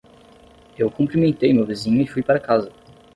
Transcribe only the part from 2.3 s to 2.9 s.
casa.